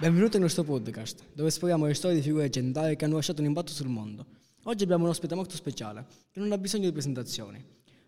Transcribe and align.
Benvenuti 0.00 0.34
nel 0.34 0.42
nostro 0.42 0.62
podcast, 0.62 1.24
dove 1.32 1.48
esploriamo 1.48 1.84
le 1.84 1.92
storie 1.92 2.14
di 2.14 2.22
figure 2.22 2.44
leggendarie 2.44 2.94
che 2.94 3.04
hanno 3.04 3.16
lasciato 3.16 3.40
un 3.40 3.48
impatto 3.48 3.72
sul 3.72 3.88
mondo. 3.88 4.26
Oggi 4.62 4.84
abbiamo 4.84 5.02
un 5.02 5.10
ospite 5.10 5.34
molto 5.34 5.56
speciale, 5.56 6.06
che 6.30 6.38
non 6.38 6.52
ha 6.52 6.56
bisogno 6.56 6.84
di 6.84 6.92
presentazioni. 6.92 7.60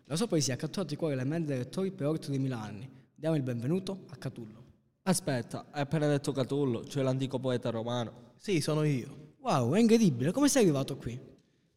La 0.05 0.15
sua 0.15 0.25
poesia 0.25 0.53
ha 0.53 0.57
catturato 0.57 0.93
i 0.93 0.95
cuori 0.95 1.15
delle 1.15 1.27
mente 1.27 1.49
dei 1.49 1.57
lettori 1.57 1.91
per 1.91 2.07
oltre 2.07 2.29
2000 2.29 2.61
anni. 2.61 2.89
Diamo 3.13 3.35
il 3.35 3.41
benvenuto 3.41 4.05
a 4.07 4.15
Catullo. 4.15 4.63
Aspetta, 5.01 5.65
hai 5.69 5.81
appena 5.81 6.07
detto 6.07 6.31
Catullo, 6.31 6.85
cioè 6.85 7.03
l'antico 7.03 7.39
poeta 7.39 7.69
romano. 7.71 8.35
Sì, 8.37 8.61
sono 8.61 8.83
io. 8.83 9.33
Wow, 9.39 9.73
è 9.73 9.79
incredibile, 9.79 10.31
come 10.31 10.47
sei 10.47 10.63
arrivato 10.63 10.95
qui? 10.95 11.19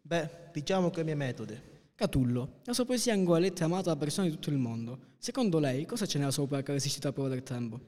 Beh, 0.00 0.30
diciamo 0.52 0.90
che 0.90 1.00
i 1.00 1.04
miei 1.04 1.16
metodi. 1.16 1.60
Catullo, 1.96 2.60
la 2.62 2.72
sua 2.72 2.84
poesia 2.84 3.12
è 3.12 3.16
ancora 3.16 3.40
letta 3.40 3.62
e 3.62 3.64
amata 3.64 3.90
da 3.90 3.96
persone 3.96 4.28
di 4.28 4.34
tutto 4.34 4.50
il 4.50 4.58
mondo. 4.58 5.14
Secondo 5.18 5.58
lei, 5.58 5.84
cosa 5.86 6.06
c'è 6.06 6.18
nella 6.18 6.30
sua 6.30 6.44
opera 6.44 6.62
che 6.62 6.70
ha 6.70 6.74
resistito 6.74 7.08
alla 7.08 7.16
prova 7.16 7.30
del 7.30 7.42
tempo? 7.42 7.80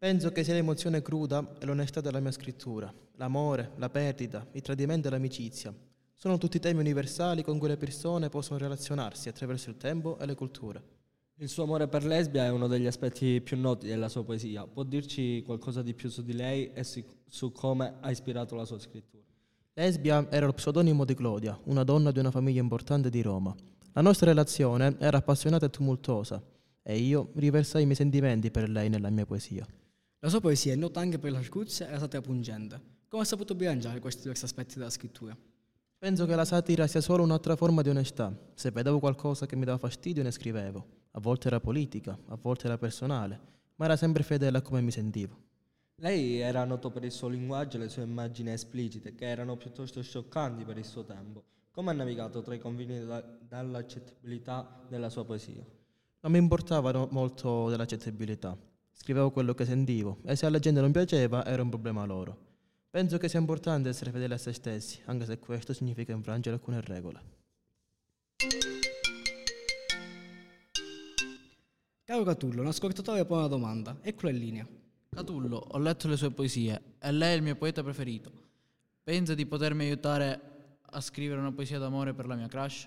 Penso 0.00 0.32
che 0.32 0.44
sia 0.44 0.54
l'emozione 0.54 1.02
cruda 1.02 1.56
e 1.60 1.66
l'onestà 1.66 2.00
della 2.00 2.20
mia 2.20 2.30
scrittura. 2.30 2.90
L'amore, 3.16 3.72
la 3.76 3.90
perdita, 3.90 4.46
il 4.52 4.62
tradimento 4.62 5.08
e 5.08 5.10
l'amicizia. 5.10 5.74
Sono 6.14 6.38
tutti 6.38 6.58
temi 6.58 6.80
universali 6.80 7.42
con 7.42 7.58
cui 7.58 7.68
le 7.68 7.76
persone 7.76 8.30
possono 8.30 8.58
relazionarsi 8.58 9.28
attraverso 9.28 9.68
il 9.68 9.76
tempo 9.76 10.18
e 10.18 10.24
le 10.24 10.34
culture. 10.34 10.82
Il 11.34 11.50
suo 11.50 11.64
amore 11.64 11.86
per 11.86 12.06
lesbia 12.06 12.46
è 12.46 12.48
uno 12.48 12.66
degli 12.66 12.86
aspetti 12.86 13.42
più 13.42 13.58
noti 13.58 13.88
della 13.88 14.08
sua 14.08 14.24
poesia. 14.24 14.66
Può 14.66 14.84
dirci 14.84 15.42
qualcosa 15.42 15.82
di 15.82 15.92
più 15.92 16.08
su 16.08 16.22
di 16.22 16.32
lei 16.32 16.72
e 16.72 16.82
su, 16.82 17.52
come 17.52 17.96
ha 18.00 18.10
ispirato 18.10 18.54
la 18.54 18.64
sua 18.64 18.78
scrittura? 18.78 19.22
Lesbia 19.74 20.30
era 20.30 20.46
lo 20.46 20.54
pseudonimo 20.54 21.04
di 21.04 21.14
Claudia, 21.14 21.60
una 21.64 21.84
donna 21.84 22.10
di 22.10 22.20
una 22.20 22.30
famiglia 22.30 22.62
importante 22.62 23.10
di 23.10 23.20
Roma. 23.20 23.54
La 23.92 24.00
nostra 24.00 24.28
relazione 24.30 24.96
era 24.98 25.18
appassionata 25.18 25.66
e 25.66 25.70
tumultuosa 25.70 26.42
e 26.82 26.96
io 26.96 27.32
riversai 27.34 27.82
i 27.82 27.84
miei 27.84 27.96
sentimenti 27.96 28.50
per 28.50 28.66
lei 28.70 28.88
nella 28.88 29.10
mia 29.10 29.26
poesia. 29.26 29.66
La 30.22 30.28
sua 30.28 30.42
poesia 30.42 30.74
è 30.74 30.76
nota 30.76 31.00
anche 31.00 31.18
per 31.18 31.32
l'arguzia 31.32 31.88
e 31.88 31.92
la 31.92 31.98
satira 31.98 32.20
pungente. 32.20 32.78
Come 33.08 33.22
ha 33.22 33.24
saputo 33.24 33.54
bilanciare 33.54 34.00
questi 34.00 34.20
diversi 34.20 34.44
aspetti 34.44 34.74
della 34.76 34.90
scrittura? 34.90 35.34
Penso 35.96 36.26
che 36.26 36.34
la 36.34 36.44
satira 36.44 36.86
sia 36.86 37.00
solo 37.00 37.22
un'altra 37.22 37.56
forma 37.56 37.80
di 37.80 37.88
onestà. 37.88 38.30
Se 38.52 38.70
vedevo 38.70 38.98
qualcosa 38.98 39.46
che 39.46 39.56
mi 39.56 39.64
dava 39.64 39.78
fastidio 39.78 40.22
ne 40.22 40.30
scrivevo. 40.30 40.86
A 41.12 41.20
volte 41.20 41.48
era 41.48 41.58
politica, 41.58 42.18
a 42.26 42.36
volte 42.38 42.66
era 42.66 42.76
personale, 42.76 43.40
ma 43.76 43.86
era 43.86 43.96
sempre 43.96 44.22
fedele 44.22 44.58
a 44.58 44.60
come 44.60 44.82
mi 44.82 44.90
sentivo. 44.90 45.38
Lei 45.96 46.38
era 46.38 46.64
noto 46.64 46.90
per 46.90 47.04
il 47.04 47.12
suo 47.12 47.28
linguaggio 47.28 47.78
e 47.78 47.80
le 47.80 47.88
sue 47.88 48.02
immagini 48.02 48.52
esplicite, 48.52 49.14
che 49.14 49.26
erano 49.26 49.56
piuttosto 49.56 50.02
scioccanti 50.02 50.64
per 50.64 50.76
il 50.76 50.84
suo 50.84 51.02
tempo. 51.02 51.44
Come 51.70 51.92
ha 51.92 51.94
navigato 51.94 52.42
tra 52.42 52.54
i 52.54 52.58
confini 52.58 53.06
da- 53.06 53.24
dall'accettabilità 53.40 54.84
della 54.86 55.08
sua 55.08 55.24
poesia? 55.24 55.64
Non 56.20 56.30
mi 56.30 56.38
importava 56.38 57.08
molto 57.10 57.70
dell'accettabilità. 57.70 58.68
Scrivevo 59.02 59.30
quello 59.30 59.54
che 59.54 59.64
sentivo 59.64 60.18
e 60.24 60.36
se 60.36 60.44
alla 60.44 60.58
gente 60.58 60.82
non 60.82 60.92
piaceva 60.92 61.46
era 61.46 61.62
un 61.62 61.70
problema 61.70 62.04
loro. 62.04 62.36
Penso 62.90 63.16
che 63.16 63.30
sia 63.30 63.38
importante 63.38 63.88
essere 63.88 64.10
fedeli 64.10 64.34
a 64.34 64.36
se 64.36 64.52
stessi, 64.52 65.00
anche 65.06 65.24
se 65.24 65.38
questo 65.38 65.72
significa 65.72 66.12
infrangere 66.12 66.56
alcune 66.56 66.82
regole. 66.82 67.22
Caro 72.04 72.24
Catullo, 72.24 72.60
un 72.60 72.66
ascoltatore 72.66 73.24
pone 73.24 73.40
una 73.40 73.48
domanda. 73.48 73.96
Eccola 74.02 74.32
in 74.32 74.38
linea. 74.38 74.68
Catullo, 75.08 75.56
ho 75.56 75.78
letto 75.78 76.06
le 76.06 76.18
sue 76.18 76.30
poesie 76.30 76.96
e 76.98 77.10
lei 77.10 77.32
è 77.32 77.36
il 77.36 77.42
mio 77.42 77.56
poeta 77.56 77.82
preferito. 77.82 78.30
Pensa 79.02 79.32
di 79.32 79.46
potermi 79.46 79.84
aiutare 79.86 80.40
a 80.82 81.00
scrivere 81.00 81.40
una 81.40 81.52
poesia 81.52 81.78
d'amore 81.78 82.12
per 82.12 82.26
la 82.26 82.34
mia 82.34 82.48
crush? 82.48 82.86